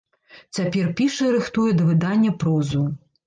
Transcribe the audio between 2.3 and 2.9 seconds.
прозу.